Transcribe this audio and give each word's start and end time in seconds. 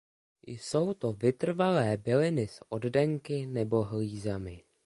Jsou 0.47 0.93
to 0.93 1.13
vytrvalé 1.13 1.97
byliny 1.97 2.47
s 2.47 2.63
oddenky 2.69 3.45
nebo 3.45 3.83
hlízami. 3.83 4.63